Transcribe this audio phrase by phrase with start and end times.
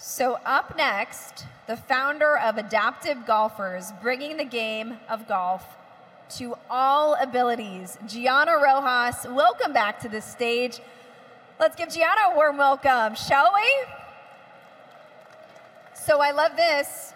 [0.00, 5.76] So, up next, the founder of Adaptive Golfers, bringing the game of golf
[6.36, 9.26] to all abilities, Gianna Rojas.
[9.28, 10.78] Welcome back to the stage.
[11.58, 13.86] Let's give Gianna a warm welcome, shall we?
[15.94, 17.12] So, I love this.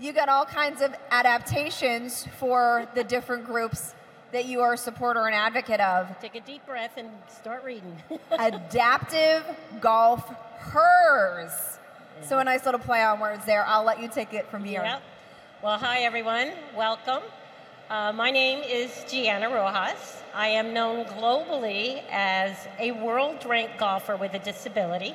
[0.00, 3.94] You got all kinds of adaptations for the different groups
[4.32, 6.18] that you are a supporter and advocate of.
[6.18, 7.96] Take a deep breath and start reading.
[8.32, 9.44] Adaptive
[9.80, 10.28] Golf
[10.58, 11.78] Hers.
[12.22, 13.64] So a nice little play on words there.
[13.66, 14.82] I'll let you take it from here.
[14.82, 15.02] Yep.
[15.62, 16.52] Well, hi everyone.
[16.76, 17.22] Welcome.
[17.90, 20.22] Uh, my name is Gianna Rojas.
[20.34, 25.14] I am known globally as a world ranked golfer with a disability.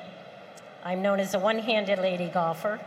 [0.84, 2.80] I'm known as a one handed lady golfer.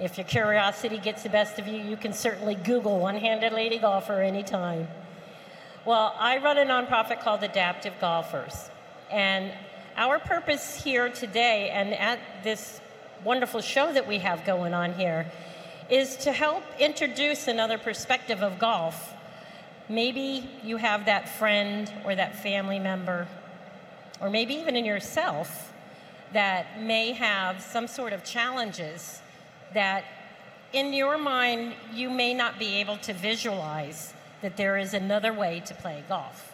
[0.00, 3.78] If your curiosity gets the best of you, you can certainly Google one handed lady
[3.78, 4.88] golfer anytime.
[5.84, 8.70] Well, I run a nonprofit called Adaptive Golfers.
[9.10, 9.52] And
[9.96, 12.80] our purpose here today and at this
[13.24, 15.30] wonderful show that we have going on here
[15.88, 19.12] is to help introduce another perspective of golf.
[19.88, 23.28] Maybe you have that friend or that family member,
[24.20, 25.72] or maybe even in yourself,
[26.32, 29.20] that may have some sort of challenges
[29.74, 30.04] that
[30.72, 35.62] in your mind you may not be able to visualize that there is another way
[35.66, 36.52] to play golf.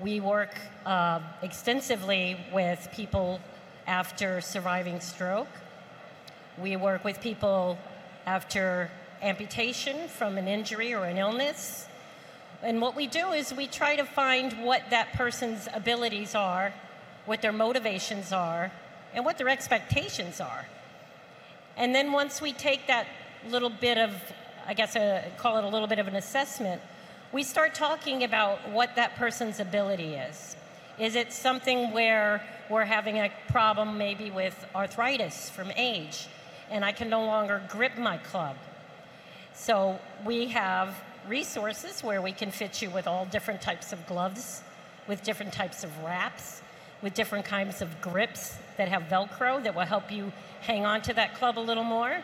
[0.00, 0.54] We work
[0.84, 3.40] uh, extensively with people
[3.86, 5.48] after surviving stroke.
[6.60, 7.78] We work with people
[8.26, 8.90] after
[9.22, 11.86] amputation from an injury or an illness.
[12.62, 16.74] And what we do is we try to find what that person's abilities are,
[17.24, 18.70] what their motivations are,
[19.14, 20.66] and what their expectations are.
[21.78, 23.06] And then once we take that
[23.48, 24.12] little bit of,
[24.66, 26.82] I guess, a, call it a little bit of an assessment,
[27.32, 30.54] we start talking about what that person's ability is.
[30.98, 36.28] Is it something where we're having a problem maybe with arthritis from age
[36.72, 38.56] and I can no longer grip my club?
[39.54, 40.94] So we have
[41.28, 44.62] resources where we can fit you with all different types of gloves,
[45.06, 46.62] with different types of wraps,
[47.02, 50.32] with different kinds of grips that have Velcro that will help you
[50.62, 52.22] hang on to that club a little more.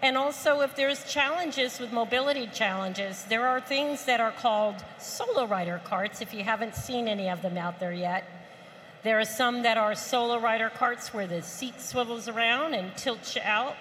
[0.00, 5.46] And also, if there's challenges with mobility challenges, there are things that are called solo
[5.46, 8.24] rider carts, if you haven't seen any of them out there yet.
[9.02, 13.34] There are some that are solo rider carts where the seat swivels around and tilts
[13.34, 13.74] you out,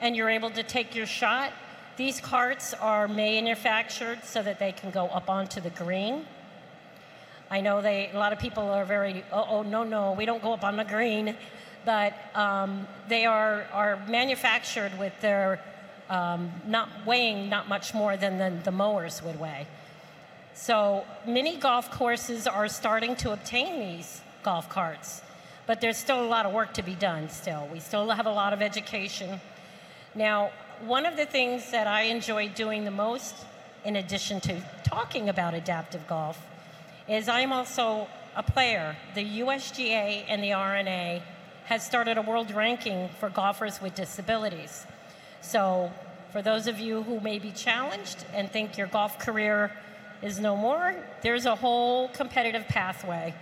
[0.00, 1.52] and you're able to take your shot.
[1.96, 6.26] These carts are manufactured so that they can go up onto the green.
[7.50, 10.42] I know they, a lot of people are very, oh, oh no, no, we don't
[10.42, 11.36] go up on the green
[11.84, 15.60] but um, they are, are manufactured with their
[16.10, 19.66] um, not weighing not much more than the, the mowers would weigh.
[20.54, 25.22] So many golf courses are starting to obtain these golf carts,
[25.66, 27.68] but there's still a lot of work to be done still.
[27.72, 29.40] We still have a lot of education.
[30.14, 30.50] Now,
[30.84, 33.34] one of the things that I enjoy doing the most,
[33.84, 36.44] in addition to talking about adaptive golf,
[37.08, 38.96] is I'm also a player.
[39.14, 41.22] The USGA and the R&A
[41.64, 44.86] has started a world ranking for golfers with disabilities.
[45.40, 45.92] So,
[46.32, 49.70] for those of you who may be challenged and think your golf career
[50.22, 53.34] is no more, there's a whole competitive pathway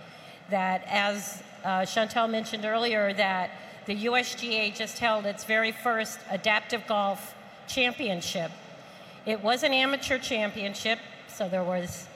[0.51, 3.51] that, as uh, Chantel mentioned earlier, that
[3.85, 7.35] the USGA just held its very first adaptive golf
[7.67, 8.51] championship.
[9.25, 12.07] It was an amateur championship, so there was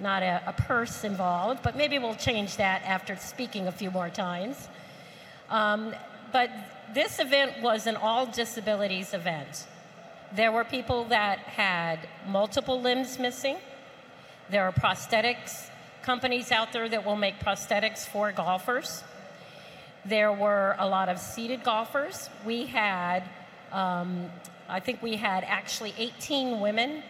[0.00, 4.10] not a, a purse involved, but maybe we'll change that after speaking a few more
[4.10, 4.68] times.
[5.50, 5.94] Um,
[6.32, 6.50] but
[6.92, 9.66] this event was an all disabilities event.
[10.34, 13.56] There were people that had multiple limbs missing.
[14.50, 15.68] There are prosthetics
[16.04, 19.02] companies out there that will make prosthetics for golfers.
[20.04, 22.28] There were a lot of seated golfers.
[22.44, 23.22] We had,
[23.72, 24.26] um,
[24.68, 27.02] I think we had actually 18 women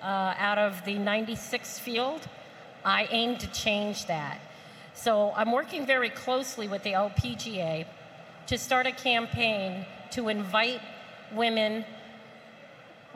[0.00, 2.20] uh, out of the 96 field.
[2.84, 4.38] I aim to change that.
[4.94, 7.84] So I'm working very closely with the LPGA
[8.46, 10.80] to start a campaign to invite
[11.32, 11.84] women,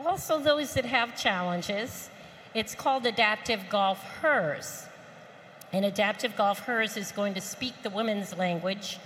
[0.05, 2.11] also those that have challenges.
[2.53, 4.89] It's called Adaptive Golf HERS.
[5.73, 8.99] And Adaptive Golf HERS is going to speak the women's language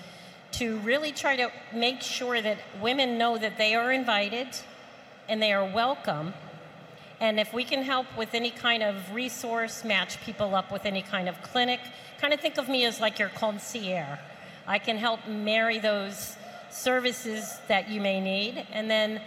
[0.52, 4.48] to really try to make sure that women know that they are invited
[5.28, 6.32] and they are welcome
[7.20, 11.02] and if we can help with any kind of resource, match people up with any
[11.02, 11.80] kind of clinic,
[12.20, 14.18] kind of think of me as like your concierge.
[14.66, 16.36] I can help marry those
[16.70, 18.66] services that you may need.
[18.72, 19.20] And then,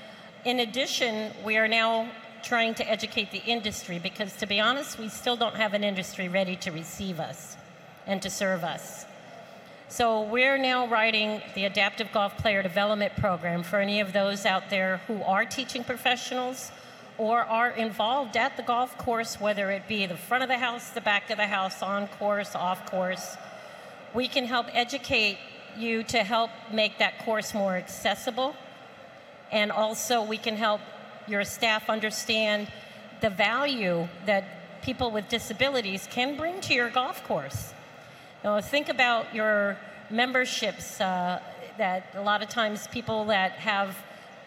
[0.46, 2.10] in addition, we are now
[2.44, 6.28] trying to educate the industry because, to be honest, we still don't have an industry
[6.28, 7.58] ready to receive us
[8.06, 9.06] and to serve us.
[9.90, 14.70] So we're now writing the Adaptive Golf Player Development Program for any of those out
[14.70, 16.72] there who are teaching professionals
[17.18, 20.90] or are involved at the golf course, whether it be the front of the house,
[20.90, 23.38] the back of the house, on course, off course.
[24.14, 25.38] We can help educate
[25.78, 28.56] you to help make that course more accessible.
[29.52, 30.82] And also, we can help
[31.28, 32.68] your staff understand
[33.22, 37.74] the value that people with disabilities can bring to your golf course.
[38.44, 39.78] Now, think about your
[40.10, 41.42] memberships uh,
[41.78, 43.96] that a lot of times people that have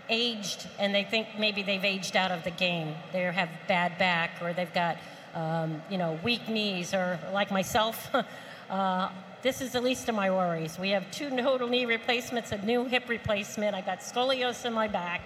[0.09, 2.95] aged and they think maybe they've aged out of the game.
[3.13, 4.99] They have bad back or they've got,
[5.35, 8.09] um, you know, weak knees or like myself.
[8.71, 9.09] uh,
[9.43, 10.79] this is the least of my worries.
[10.79, 13.75] We have two total knee replacements, a new hip replacement.
[13.75, 15.23] I got scoliosis in my back,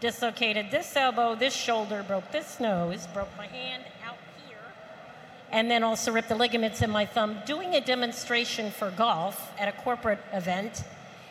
[0.00, 4.16] dislocated this elbow, this shoulder, broke this nose, broke my hand out
[4.46, 4.58] here,
[5.50, 9.68] and then also ripped the ligaments in my thumb doing a demonstration for golf at
[9.68, 10.84] a corporate event.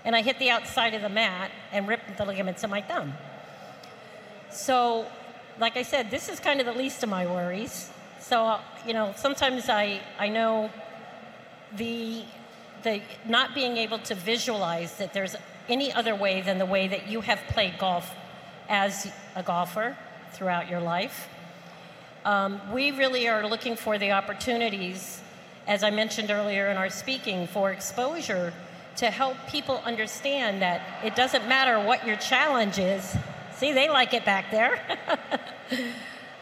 [0.03, 3.13] And I hit the outside of the mat and ripped the ligaments in my thumb.
[4.49, 5.05] So,
[5.59, 7.89] like I said, this is kind of the least of my worries.
[8.19, 10.69] So, you know, sometimes I, I know
[11.75, 12.23] the,
[12.83, 15.35] the not being able to visualize that there's
[15.67, 18.15] any other way than the way that you have played golf
[18.69, 19.97] as a golfer
[20.33, 21.29] throughout your life.
[22.25, 25.21] Um, we really are looking for the opportunities,
[25.65, 28.53] as I mentioned earlier in our speaking, for exposure
[28.97, 33.15] to help people understand that it doesn't matter what your challenge is.
[33.55, 34.81] See, they like it back there.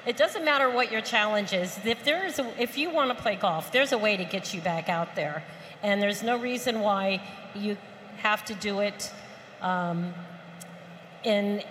[0.06, 1.80] It doesn't matter what your challenge is.
[1.84, 4.62] If there's, a, if you want to play golf, there's a way to get you
[4.62, 5.44] back out there,
[5.82, 7.22] and there's no reason why
[7.56, 7.76] you
[8.18, 9.12] have to do it
[9.62, 10.14] um,
[11.24, 11.64] in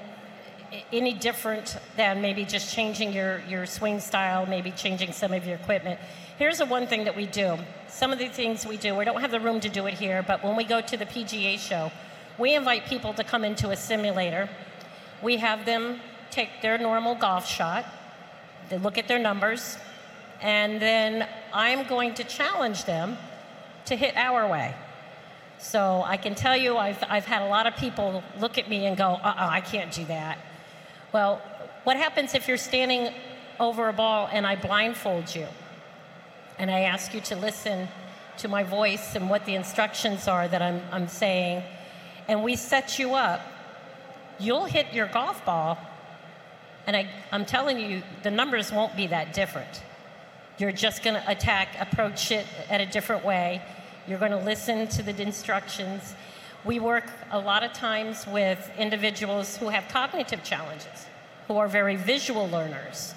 [0.92, 5.56] any different than maybe just changing your, your swing style, maybe changing some of your
[5.56, 6.00] equipment.
[6.38, 7.58] Here's the one thing that we do.
[7.88, 10.24] Some of the things we do, we don't have the room to do it here,
[10.26, 11.92] but when we go to the PGA show,
[12.38, 14.48] we invite people to come into a simulator.
[15.22, 16.00] We have them
[16.30, 17.84] take their normal golf shot,
[18.68, 19.78] they look at their numbers,
[20.40, 23.16] and then I'm going to challenge them
[23.86, 24.74] to hit our way.
[25.58, 28.86] So I can tell you, I've, I've had a lot of people look at me
[28.86, 30.38] and go, uh uh I can't do that.
[31.14, 31.40] Well,
[31.84, 33.14] what happens if you're standing
[33.60, 35.46] over a ball and I blindfold you?
[36.58, 37.86] And I ask you to listen
[38.38, 41.62] to my voice and what the instructions are that I'm, I'm saying,
[42.26, 43.40] and we set you up,
[44.40, 45.78] you'll hit your golf ball
[46.88, 49.84] and I, I'm telling you, the numbers won't be that different.
[50.58, 53.62] You're just going to attack, approach it at a different way.
[54.08, 56.12] You're going to listen to the instructions.
[56.64, 61.06] We work a lot of times with individuals who have cognitive challenges,
[61.46, 63.14] who are very visual learners.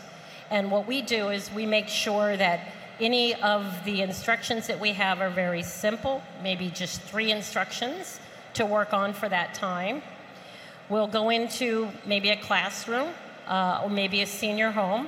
[0.49, 4.91] And what we do is we make sure that any of the instructions that we
[4.94, 8.19] have are very simple, maybe just three instructions
[8.55, 10.01] to work on for that time.
[10.89, 13.13] We'll go into maybe a classroom
[13.47, 15.07] uh, or maybe a senior home.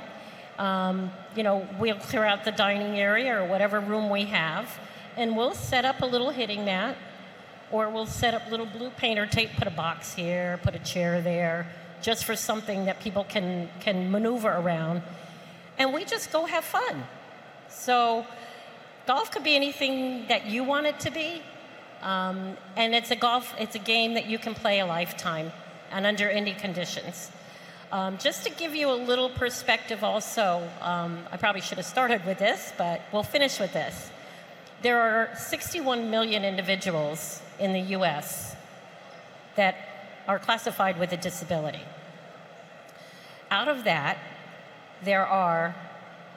[0.60, 4.80] Um, you know, we'll clear out the dining area or whatever room we have,
[5.18, 6.96] and we'll set up a little hitting mat,
[7.72, 11.22] or we'll set up little blue painter tape, put a box here, put a chair
[11.22, 11.68] there,
[12.02, 15.02] just for something that people can, can maneuver around.
[15.78, 17.04] And we just go have fun.
[17.70, 18.26] So,
[19.08, 21.42] golf could be anything that you want it to be.
[22.02, 25.52] Um, and it's a golf, it's a game that you can play a lifetime
[25.92, 27.32] and under any conditions.
[27.92, 32.24] Um, just to give you a little perspective, also, um, I probably should have started
[32.26, 34.12] with this, but we'll finish with this.
[34.82, 38.56] There are 61 million individuals in the US
[39.56, 39.76] that
[40.26, 41.82] are classified with a disability.
[43.52, 44.18] Out of that,
[45.04, 45.76] there are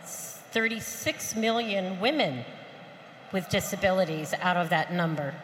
[0.05, 2.45] 36 million women
[3.33, 5.35] with disabilities out of that number.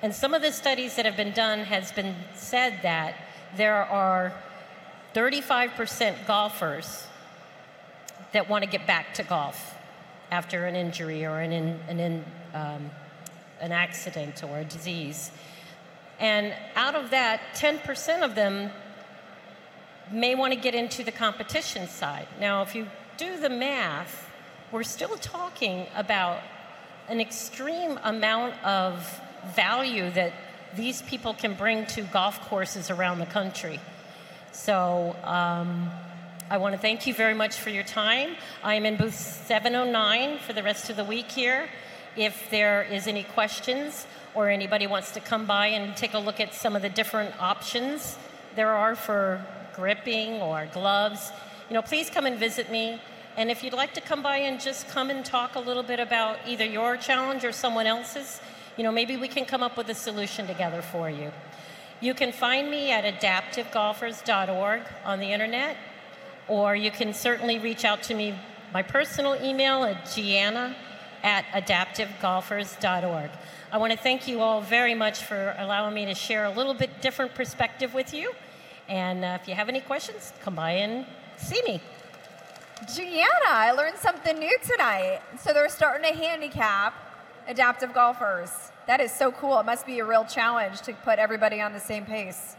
[0.00, 3.16] And some of the studies that have been done has been said that
[3.56, 4.32] there are
[5.14, 7.06] 35% golfers
[8.32, 9.77] that want to get back to golf
[10.30, 12.90] after an injury or an, in, an, in, um,
[13.60, 15.30] an accident or a disease.
[16.20, 18.70] And out of that, 10% of them
[20.10, 22.26] may want to get into the competition side.
[22.40, 24.28] Now, if you do the math,
[24.72, 26.40] we're still talking about
[27.08, 29.20] an extreme amount of
[29.54, 30.32] value that
[30.76, 33.80] these people can bring to golf courses around the country.
[34.52, 35.90] So um,
[36.50, 38.34] I want to thank you very much for your time.
[38.64, 41.68] I am in booth 709 for the rest of the week here.
[42.16, 46.40] If there is any questions or anybody wants to come by and take a look
[46.40, 48.16] at some of the different options
[48.56, 51.30] there are for gripping or gloves,
[51.68, 52.98] you know, please come and visit me.
[53.36, 56.00] And if you'd like to come by and just come and talk a little bit
[56.00, 58.40] about either your challenge or someone else's,
[58.78, 61.30] you know, maybe we can come up with a solution together for you.
[62.00, 65.76] You can find me at adaptivegolfers.org on the internet,
[66.48, 68.34] or you can certainly reach out to me
[68.72, 70.76] my personal email at gianna
[71.22, 73.30] at adaptivegolfers.org.
[73.70, 76.74] I want to thank you all very much for allowing me to share a little
[76.74, 78.32] bit different perspective with you.
[78.88, 81.04] And uh, if you have any questions, come by and
[81.36, 81.80] see me.
[82.94, 85.20] Gianna, I learned something new tonight.
[85.38, 86.94] So they're starting to handicap
[87.46, 88.50] adaptive golfers.
[88.86, 89.58] That is so cool.
[89.58, 92.56] It must be a real challenge to put everybody on the same pace.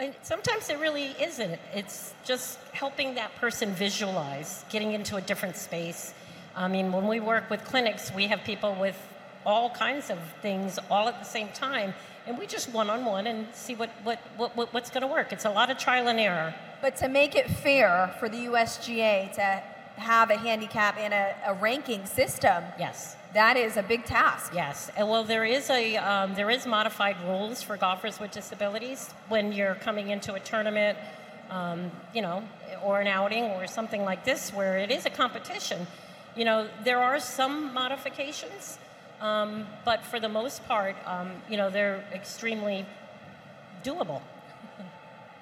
[0.00, 1.60] And sometimes it really isn't.
[1.74, 6.14] It's just helping that person visualize, getting into a different space.
[6.56, 8.96] I mean, when we work with clinics, we have people with
[9.44, 11.92] all kinds of things all at the same time,
[12.26, 15.34] and we just one on one and see what, what, what, what's going to work.
[15.34, 16.54] It's a lot of trial and error.
[16.80, 19.62] But to make it fair for the USGA to
[20.00, 24.52] have a handicap and a, a ranking system, yes, that is a big task.
[24.54, 29.52] Yes, well, there is a um, there is modified rules for golfers with disabilities when
[29.52, 30.98] you're coming into a tournament,
[31.48, 32.42] um, you know,
[32.82, 35.86] or an outing or something like this where it is a competition.
[36.36, 38.78] You know, there are some modifications,
[39.20, 42.86] um, but for the most part, um, you know, they're extremely
[43.84, 44.22] doable.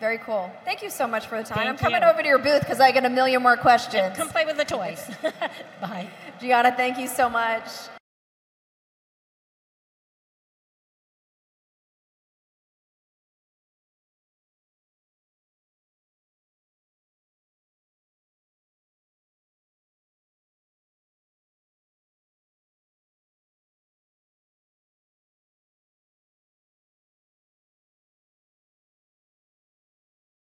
[0.00, 0.50] Very cool.
[0.64, 1.58] Thank you so much for the time.
[1.58, 2.08] Thank I'm coming you.
[2.08, 4.16] over to your booth because I get a million more questions.
[4.16, 5.10] Come play with the toys.
[5.80, 6.08] Bye.
[6.40, 7.64] Gianna, thank you so much.